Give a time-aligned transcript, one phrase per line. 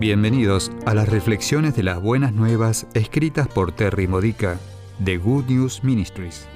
[0.00, 4.60] Bienvenidos a las reflexiones de las buenas nuevas escritas por Terry Modica
[5.00, 6.46] de Good News Ministries.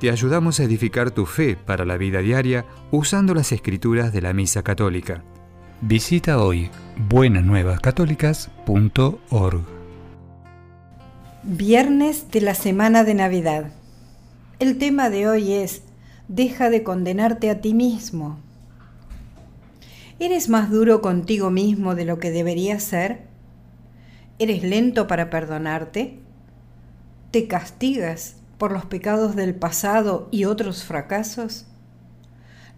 [0.00, 4.32] Te ayudamos a edificar tu fe para la vida diaria usando las escrituras de la
[4.32, 5.22] Misa Católica.
[5.82, 6.70] Visita hoy
[7.10, 9.60] buenasnuevascatólicas.org.
[11.42, 13.70] Viernes de la semana de Navidad.
[14.60, 15.82] El tema de hoy es
[16.28, 18.38] Deja de condenarte a ti mismo.
[20.20, 23.20] ¿Eres más duro contigo mismo de lo que deberías ser?
[24.40, 26.18] ¿Eres lento para perdonarte?
[27.30, 31.66] ¿Te castigas por los pecados del pasado y otros fracasos?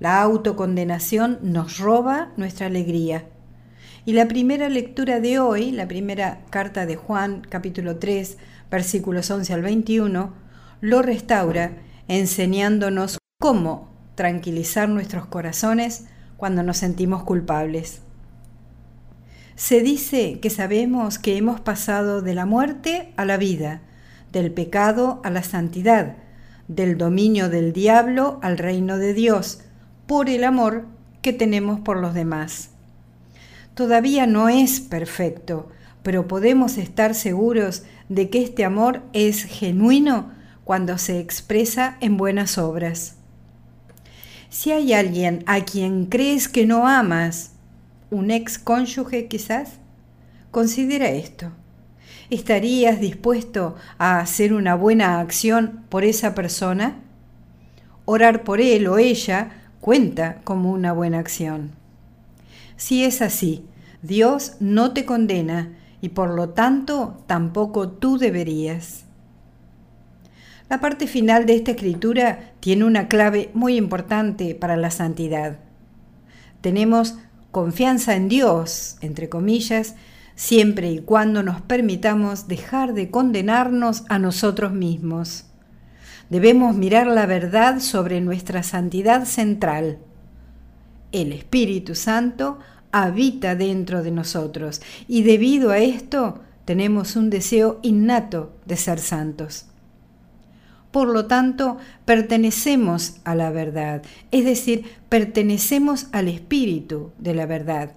[0.01, 3.25] La autocondenación nos roba nuestra alegría.
[4.05, 8.37] Y la primera lectura de hoy, la primera carta de Juan, capítulo 3,
[8.71, 10.35] versículos 11 al 21,
[10.83, 11.73] lo restaura
[12.07, 16.05] enseñándonos cómo tranquilizar nuestros corazones
[16.41, 18.01] cuando nos sentimos culpables.
[19.57, 23.83] Se dice que sabemos que hemos pasado de la muerte a la vida,
[24.33, 26.17] del pecado a la santidad,
[26.67, 29.61] del dominio del diablo al reino de Dios,
[30.07, 30.87] por el amor
[31.21, 32.71] que tenemos por los demás.
[33.75, 35.69] Todavía no es perfecto,
[36.03, 40.33] pero podemos estar seguros de que este amor es genuino
[40.65, 43.20] cuando se expresa en buenas obras.
[44.51, 47.53] Si hay alguien a quien crees que no amas,
[48.11, 49.79] un ex cónyuge quizás,
[50.51, 51.53] considera esto.
[52.31, 56.97] ¿Estarías dispuesto a hacer una buena acción por esa persona?
[58.07, 61.71] Orar por él o ella cuenta como una buena acción.
[62.77, 63.65] Si es así,
[64.03, 69.05] Dios no te condena y por lo tanto tampoco tú deberías.
[70.71, 75.59] La parte final de esta escritura tiene una clave muy importante para la santidad.
[76.61, 77.17] Tenemos
[77.51, 79.97] confianza en Dios, entre comillas,
[80.37, 85.47] siempre y cuando nos permitamos dejar de condenarnos a nosotros mismos.
[86.29, 89.99] Debemos mirar la verdad sobre nuestra santidad central.
[91.11, 92.61] El Espíritu Santo
[92.93, 99.70] habita dentro de nosotros y debido a esto tenemos un deseo innato de ser santos.
[100.91, 104.03] Por lo tanto, pertenecemos a la verdad,
[104.33, 107.93] es decir, pertenecemos al Espíritu de la verdad.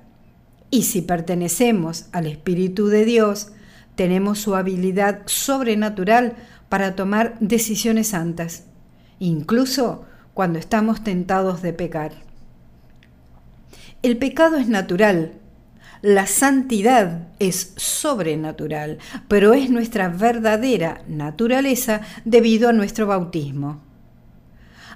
[0.70, 3.52] Y si pertenecemos al Espíritu de Dios,
[3.96, 6.36] tenemos su habilidad sobrenatural
[6.70, 8.66] para tomar decisiones santas,
[9.20, 12.14] incluso cuando estamos tentados de pecar.
[14.02, 15.34] El pecado es natural,
[16.04, 18.98] la santidad es sobrenatural,
[19.30, 23.80] pero es nuestra verdadera naturaleza debido a nuestro bautismo.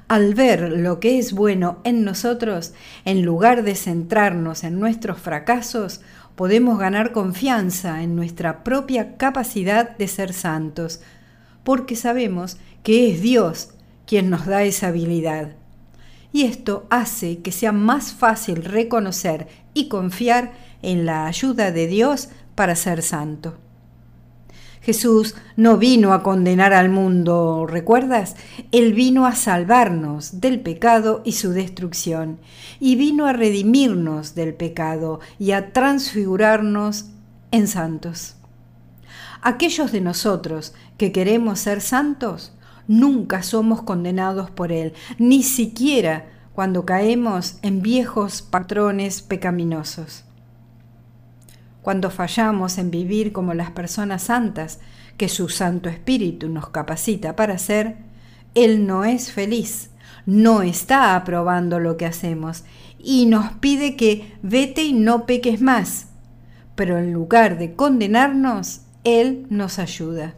[0.09, 2.73] Al ver lo que es bueno en nosotros,
[3.05, 6.01] en lugar de centrarnos en nuestros fracasos,
[6.35, 10.99] podemos ganar confianza en nuestra propia capacidad de ser santos,
[11.63, 13.69] porque sabemos que es Dios
[14.05, 15.55] quien nos da esa habilidad.
[16.33, 22.29] Y esto hace que sea más fácil reconocer y confiar en la ayuda de Dios
[22.55, 23.55] para ser santo.
[24.87, 28.37] Jesús no vino a condenar al mundo, ¿recuerdas?
[28.71, 32.39] Él vino a salvarnos del pecado y su destrucción,
[32.79, 37.07] y vino a redimirnos del pecado y a transfigurarnos
[37.51, 38.35] en santos.
[39.41, 42.53] Aquellos de nosotros que queremos ser santos,
[42.87, 50.23] nunca somos condenados por Él, ni siquiera cuando caemos en viejos patrones pecaminosos
[51.87, 54.81] cuando fallamos en vivir como las personas santas
[55.15, 57.95] que su Santo Espíritu nos capacita para ser,
[58.55, 59.91] Él no es feliz,
[60.25, 62.65] no está aprobando lo que hacemos
[62.99, 66.07] y nos pide que vete y no peques más.
[66.75, 70.33] Pero en lugar de condenarnos, Él nos ayuda.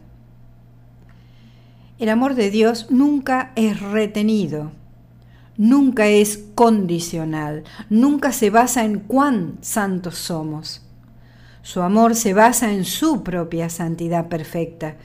[1.98, 4.70] El amor de Dios nunca es retenido,
[5.56, 10.86] nunca es condicional, nunca se basa en cuán santos somos.
[11.62, 14.96] Su amor se basa en su propia santidad perfecta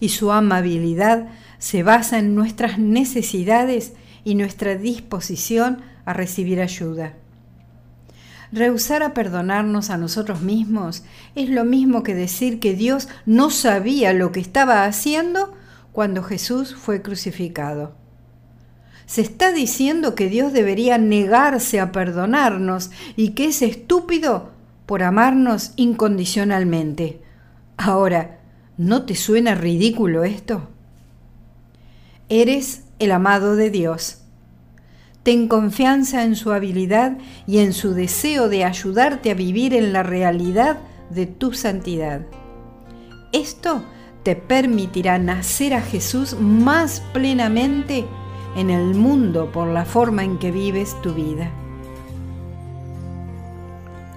[0.00, 1.28] y su amabilidad
[1.58, 7.14] se basa en nuestras necesidades y nuestra disposición a recibir ayuda.
[8.52, 11.02] Rehusar a perdonarnos a nosotros mismos
[11.34, 15.52] es lo mismo que decir que Dios no sabía lo que estaba haciendo
[15.90, 17.96] cuando Jesús fue crucificado.
[19.06, 24.53] Se está diciendo que Dios debería negarse a perdonarnos y que es estúpido
[24.86, 27.20] por amarnos incondicionalmente.
[27.76, 28.40] Ahora,
[28.76, 30.68] ¿no te suena ridículo esto?
[32.28, 34.18] Eres el amado de Dios.
[35.22, 37.16] Ten confianza en su habilidad
[37.46, 40.78] y en su deseo de ayudarte a vivir en la realidad
[41.10, 42.22] de tu santidad.
[43.32, 43.82] Esto
[44.22, 48.04] te permitirá nacer a Jesús más plenamente
[48.56, 51.50] en el mundo por la forma en que vives tu vida.